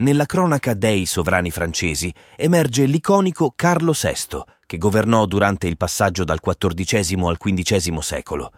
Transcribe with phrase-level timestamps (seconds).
[0.00, 6.38] Nella cronaca dei sovrani francesi emerge l'iconico Carlo VI, che governò durante il passaggio dal
[6.40, 8.52] XIV al XV secolo.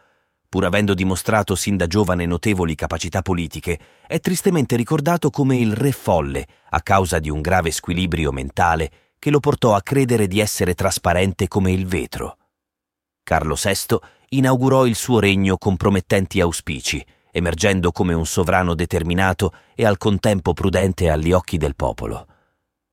[0.51, 5.93] Pur avendo dimostrato sin da giovane notevoli capacità politiche, è tristemente ricordato come il re
[5.93, 10.75] folle a causa di un grave squilibrio mentale che lo portò a credere di essere
[10.75, 12.37] trasparente come il vetro.
[13.23, 13.97] Carlo VI
[14.31, 17.03] inaugurò il suo regno con promettenti auspici,
[17.33, 22.27] emergendo come un sovrano determinato e al contempo prudente agli occhi del popolo.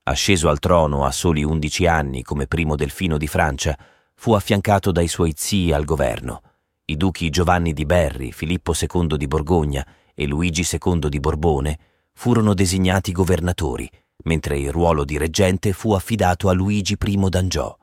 [0.04, 3.78] Asceso al trono a soli undici anni come primo delfino di Francia,
[4.16, 6.42] fu affiancato dai suoi zii al governo,
[6.89, 11.78] i duchi Giovanni di Berri, Filippo II di Borgogna e Luigi II di Borbone,
[12.14, 13.92] furono designati governatori,
[14.23, 17.77] mentre il ruolo di reggente fu affidato a Luigi I d'Angiò.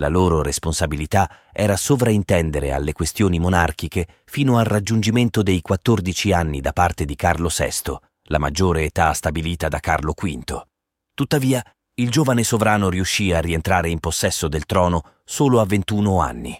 [0.00, 6.72] La loro responsabilità era sovraintendere alle questioni monarchiche fino al raggiungimento dei 14 anni da
[6.72, 7.98] parte di Carlo VI,
[8.28, 10.62] la maggiore età stabilita da Carlo V.
[11.12, 11.62] Tuttavia,
[11.96, 16.58] il giovane sovrano riuscì a rientrare in possesso del trono solo a 21 anni.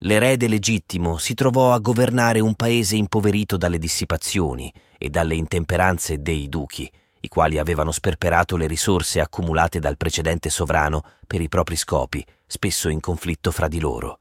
[0.00, 6.46] L'erede legittimo si trovò a governare un paese impoverito dalle dissipazioni e dalle intemperanze dei
[6.50, 6.90] duchi,
[7.20, 12.88] i quali avevano sperperato le risorse accumulate dal precedente sovrano per i propri scopi, spesso
[12.88, 14.18] in conflitto fra di loro.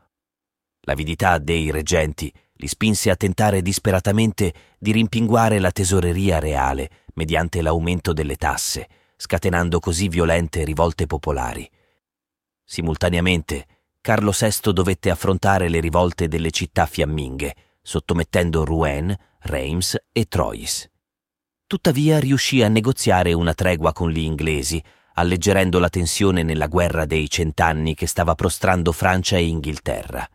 [0.82, 8.12] L'avidità dei reggenti li spinse a tentare disperatamente di rimpinguare la tesoreria reale mediante l'aumento
[8.12, 11.70] delle tasse, scatenando così violente rivolte popolari.
[12.64, 13.66] Simultaneamente,
[14.02, 20.90] Carlo VI dovette affrontare le rivolte delle città fiamminghe, sottomettendo Rouen, Reims e Troyes.
[21.70, 27.30] Tuttavia riuscì a negoziare una tregua con gli inglesi, alleggerendo la tensione nella guerra dei
[27.30, 30.28] cent'anni che stava prostrando Francia e Inghilterra.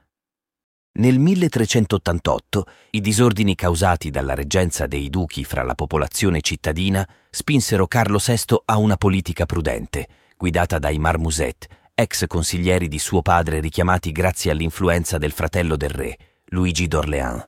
[0.92, 8.20] Nel 1388 i disordini causati dalla reggenza dei duchi fra la popolazione cittadina spinsero Carlo
[8.24, 10.06] VI a una politica prudente,
[10.36, 16.16] guidata dai Marmoset, ex consiglieri di suo padre richiamati grazie all'influenza del fratello del re,
[16.50, 17.44] Luigi d'Orléans.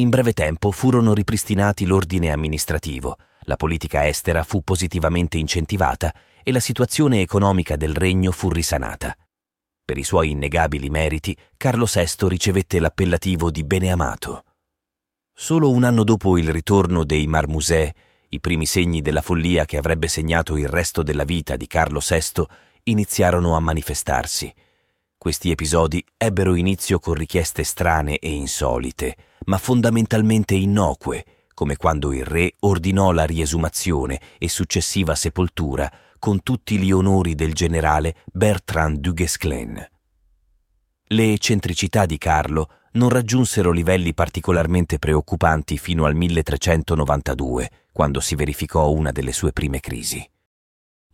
[0.00, 6.58] In breve tempo furono ripristinati l'ordine amministrativo, la politica estera fu positivamente incentivata e la
[6.58, 9.14] situazione economica del regno fu risanata.
[9.84, 14.44] Per i suoi innegabili meriti, Carlo VI ricevette l'appellativo di beneamato.
[15.34, 17.92] Solo un anno dopo il ritorno dei Marmusè,
[18.30, 22.46] i primi segni della follia che avrebbe segnato il resto della vita di Carlo VI
[22.84, 24.50] iniziarono a manifestarsi.
[25.18, 29.14] Questi episodi ebbero inizio con richieste strane e insolite,
[29.46, 31.24] ma fondamentalmente innocue,
[31.54, 37.54] come quando il re ordinò la riesumazione e successiva sepoltura con tutti gli onori del
[37.54, 39.88] generale Bertrand du Guesclin.
[41.04, 48.90] Le eccentricità di Carlo non raggiunsero livelli particolarmente preoccupanti fino al 1392, quando si verificò
[48.90, 50.28] una delle sue prime crisi.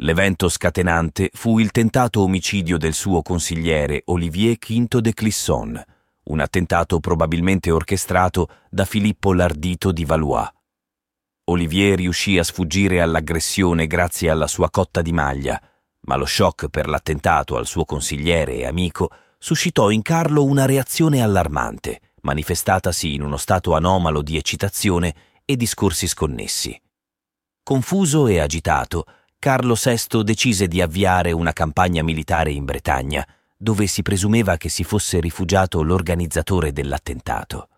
[0.00, 5.82] L'evento scatenante fu il tentato omicidio del suo consigliere Olivier V de Clisson,
[6.26, 10.48] un attentato probabilmente orchestrato da Filippo l'Ardito di Valois.
[11.48, 15.60] Olivier riuscì a sfuggire all'aggressione grazie alla sua cotta di maglia,
[16.00, 21.22] ma lo shock per l'attentato al suo consigliere e amico suscitò in Carlo una reazione
[21.22, 25.14] allarmante, manifestatasi in uno stato anomalo di eccitazione
[25.44, 26.80] e discorsi sconnessi.
[27.62, 29.04] Confuso e agitato,
[29.38, 33.24] Carlo VI decise di avviare una campagna militare in Bretagna,
[33.56, 37.68] dove si presumeva che si fosse rifugiato l'organizzatore dell'attentato.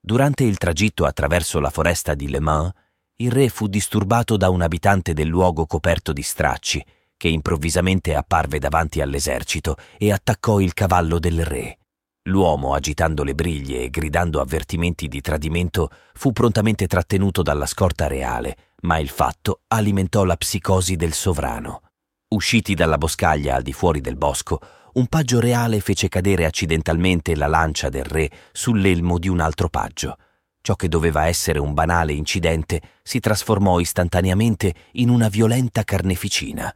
[0.00, 2.72] Durante il tragitto attraverso la foresta di Le Mans,
[3.16, 6.82] il re fu disturbato da un abitante del luogo coperto di stracci,
[7.16, 11.76] che improvvisamente apparve davanti all'esercito e attaccò il cavallo del re.
[12.24, 18.56] L'uomo, agitando le briglie e gridando avvertimenti di tradimento, fu prontamente trattenuto dalla scorta reale,
[18.82, 21.89] ma il fatto alimentò la psicosi del sovrano.
[22.32, 24.60] Usciti dalla boscaglia al di fuori del bosco,
[24.92, 30.16] un paggio reale fece cadere accidentalmente la lancia del re sull'elmo di un altro paggio.
[30.60, 36.72] Ciò che doveva essere un banale incidente si trasformò istantaneamente in una violenta carneficina.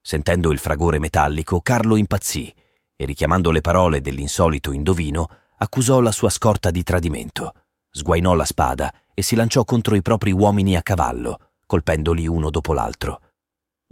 [0.00, 2.50] Sentendo il fragore metallico, Carlo impazzì
[2.96, 5.28] e, richiamando le parole dell'insolito indovino,
[5.58, 7.52] accusò la sua scorta di tradimento.
[7.90, 12.72] Sguainò la spada e si lanciò contro i propri uomini a cavallo, colpendoli uno dopo
[12.72, 13.20] l'altro.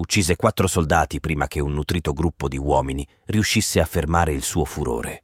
[0.02, 4.64] Uccise quattro soldati prima che un nutrito gruppo di uomini riuscisse a fermare il suo
[4.64, 5.22] furore.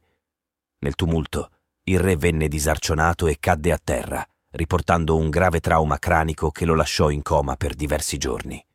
[0.79, 1.51] Nel tumulto,
[1.83, 6.75] il re venne disarcionato e cadde a terra, riportando un grave trauma cranico che lo
[6.75, 8.65] lasciò in coma per diversi giorni.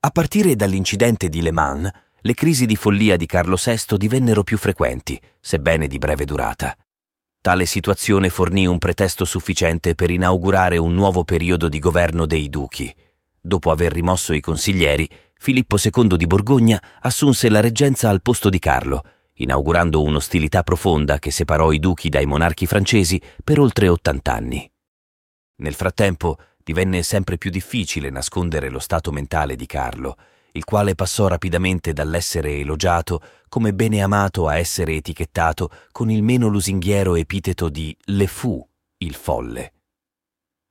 [0.00, 4.56] A partire dall'incidente di Le Mans, le crisi di follia di Carlo VI divennero più
[4.56, 6.74] frequenti, sebbene di breve durata.
[7.42, 12.90] Tale situazione fornì un pretesto sufficiente per inaugurare un nuovo periodo di governo dei duchi.
[13.46, 15.06] Dopo aver rimosso i consiglieri,
[15.36, 19.02] Filippo II di Borgogna assunse la reggenza al posto di Carlo,
[19.34, 24.72] inaugurando un'ostilità profonda che separò i duchi dai monarchi francesi per oltre 80 anni.
[25.56, 30.16] Nel frattempo divenne sempre più difficile nascondere lo stato mentale di Carlo,
[30.52, 33.20] il quale passò rapidamente dall'essere elogiato
[33.50, 38.66] come bene amato a essere etichettato con il meno lusinghiero epiteto di Le Fou,
[38.96, 39.73] il folle.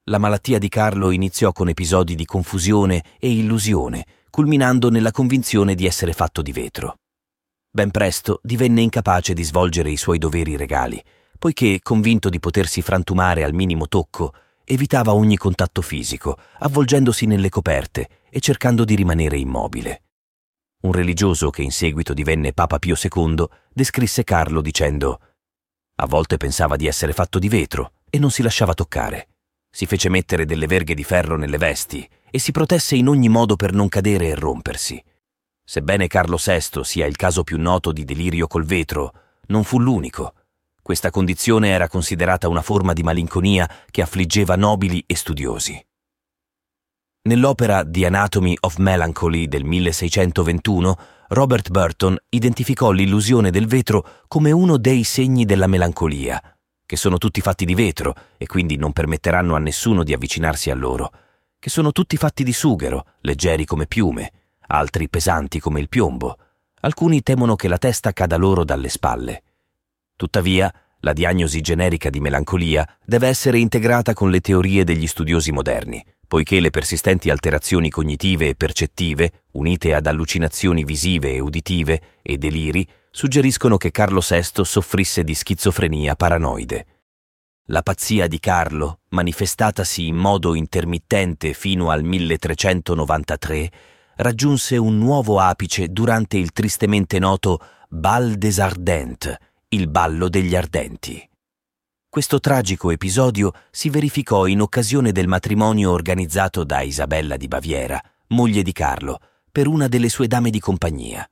[0.07, 5.85] La malattia di Carlo iniziò con episodi di confusione e illusione, culminando nella convinzione di
[5.85, 6.97] essere fatto di vetro.
[7.71, 11.01] Ben presto divenne incapace di svolgere i suoi doveri regali,
[11.39, 14.33] poiché, convinto di potersi frantumare al minimo tocco,
[14.65, 20.03] evitava ogni contatto fisico, avvolgendosi nelle coperte e cercando di rimanere immobile.
[20.81, 25.19] Un religioso che in seguito divenne Papa Pio II descrisse Carlo dicendo
[25.95, 29.29] A volte pensava di essere fatto di vetro e non si lasciava toccare.
[29.75, 33.55] Si fece mettere delle verghe di ferro nelle vesti e si protesse in ogni modo
[33.55, 35.03] per non cadere e rompersi.
[35.65, 39.13] Sebbene Carlo VI sia il caso più noto di delirio col vetro,
[39.47, 40.33] non fu l'unico
[40.83, 45.81] questa condizione era considerata una forma di malinconia che affliggeva nobili e studiosi.
[47.21, 50.97] Nell'opera The Anatomy of Melancholy del 1621,
[51.29, 56.52] Robert Burton identificò l'illusione del vetro come uno dei segni della melancolia,
[56.85, 60.75] che sono tutti fatti di vetro e quindi non permetteranno a nessuno di avvicinarsi a
[60.75, 61.11] loro,
[61.59, 64.31] che sono tutti fatti di sughero, leggeri come piume,
[64.67, 66.37] altri pesanti come il piombo,
[66.81, 69.43] alcuni temono che la testa cada loro dalle spalle.
[70.15, 76.03] Tuttavia, la diagnosi generica di melancolia deve essere integrata con le teorie degli studiosi moderni,
[76.27, 82.87] poiché le persistenti alterazioni cognitive e percettive, unite ad allucinazioni visive e uditive e deliri,
[83.15, 86.87] suggeriscono che Carlo VI soffrisse di schizofrenia paranoide.
[87.67, 93.71] La pazzia di Carlo, manifestatasi in modo intermittente fino al 1393,
[94.15, 99.35] raggiunse un nuovo apice durante il tristemente noto Bal des Ardentes,
[99.69, 101.29] il ballo degli ardenti.
[102.09, 108.63] Questo tragico episodio si verificò in occasione del matrimonio organizzato da Isabella di Baviera, moglie
[108.63, 109.19] di Carlo,
[109.51, 111.27] per una delle sue dame di compagnia.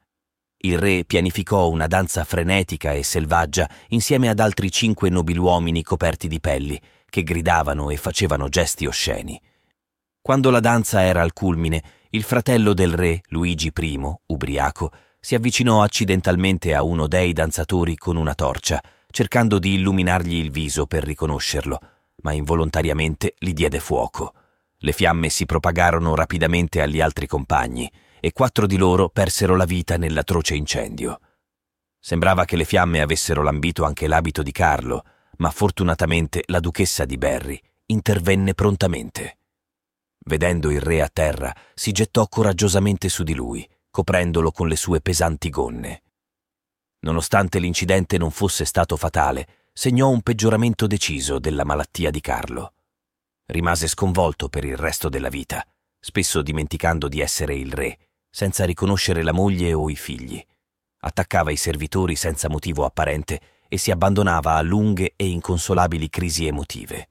[0.63, 6.39] Il re pianificò una danza frenetica e selvaggia insieme ad altri cinque nobiluomini coperti di
[6.39, 6.79] pelli,
[7.09, 9.41] che gridavano e facevano gesti osceni.
[10.21, 15.81] Quando la danza era al culmine, il fratello del re, Luigi I, ubriaco, si avvicinò
[15.81, 18.79] accidentalmente a uno dei danzatori con una torcia,
[19.09, 21.79] cercando di illuminargli il viso per riconoscerlo,
[22.17, 24.35] ma involontariamente gli diede fuoco.
[24.77, 27.91] Le fiamme si propagarono rapidamente agli altri compagni
[28.21, 31.19] e quattro di loro persero la vita nell'atroce incendio.
[31.99, 35.03] Sembrava che le fiamme avessero lambito anche l'abito di Carlo,
[35.37, 39.39] ma fortunatamente la duchessa di Berry intervenne prontamente.
[40.25, 45.01] Vedendo il re a terra, si gettò coraggiosamente su di lui coprendolo con le sue
[45.01, 46.03] pesanti gonne.
[46.99, 52.73] Nonostante l'incidente non fosse stato fatale, segnò un peggioramento deciso della malattia di Carlo.
[53.47, 55.65] Rimase sconvolto per il resto della vita,
[55.99, 60.43] spesso dimenticando di essere il re, senza riconoscere la moglie o i figli.
[61.01, 67.09] Attaccava i servitori senza motivo apparente e si abbandonava a lunghe e inconsolabili crisi emotive.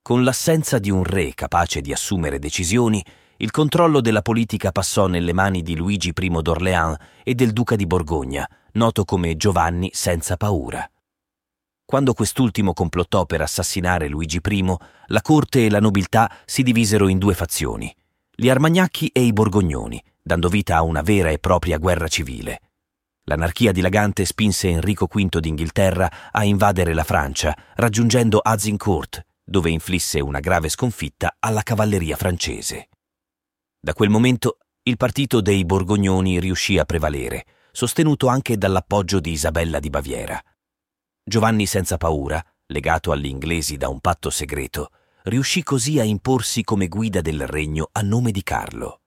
[0.00, 3.04] Con l'assenza di un re capace di assumere decisioni,
[3.38, 7.86] il controllo della politica passò nelle mani di Luigi I d'Orléans e del duca di
[7.86, 10.88] Borgogna, noto come Giovanni senza paura.
[11.84, 14.76] Quando quest'ultimo complottò per assassinare Luigi I,
[15.06, 17.94] la corte e la nobiltà si divisero in due fazioni,
[18.34, 22.60] gli Armagnacchi e i Borgognoni, dando vita a una vera e propria guerra civile.
[23.24, 30.40] L'anarchia dilagante spinse Enrico V d'Inghilterra a invadere la Francia, raggiungendo Azincourt, dove inflisse una
[30.40, 32.90] grave sconfitta alla cavalleria francese.
[33.80, 39.80] Da quel momento il partito dei Borgognoni riuscì a prevalere, sostenuto anche dall'appoggio di Isabella
[39.80, 40.38] di Baviera.
[41.24, 44.90] Giovanni senza paura, legato agli inglesi da un patto segreto,
[45.22, 49.00] riuscì così a imporsi come guida del regno a nome di Carlo.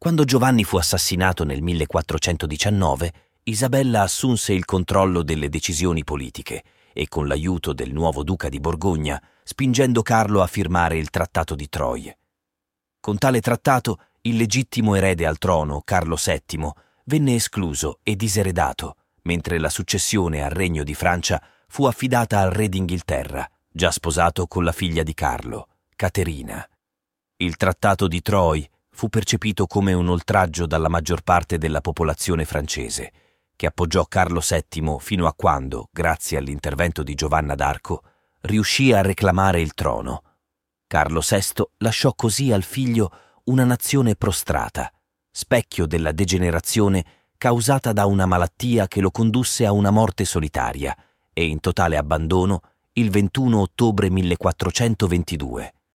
[0.00, 3.12] Quando Giovanni fu assassinato nel 1419,
[3.42, 6.62] Isabella assunse il controllo delle decisioni politiche
[6.92, 11.68] e con l'aiuto del nuovo duca di Borgogna, spingendo Carlo a firmare il Trattato di
[11.68, 12.16] Troie.
[13.00, 16.70] Con tale trattato il legittimo erede al trono, Carlo VII,
[17.06, 22.68] venne escluso e diseredato, mentre la successione al regno di Francia fu affidata al re
[22.68, 26.64] d'Inghilterra, già sposato con la figlia di Carlo, Caterina.
[27.38, 33.12] Il trattato di Troy fu percepito come un oltraggio dalla maggior parte della popolazione francese,
[33.54, 38.02] che appoggiò Carlo VII fino a quando, grazie all'intervento di Giovanna d'Arco,
[38.40, 40.24] riuscì a reclamare il trono.
[40.88, 43.12] Carlo VI lasciò così al figlio
[43.44, 44.92] una nazione prostrata,
[45.30, 47.04] specchio della degenerazione
[47.38, 50.92] causata da una malattia che lo condusse a una morte solitaria
[51.32, 52.62] e in totale abbandono
[52.94, 55.74] il 21 ottobre 1422.